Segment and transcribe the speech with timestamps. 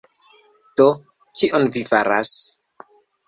[0.79, 0.87] Do,
[1.41, 2.33] kion vi faras?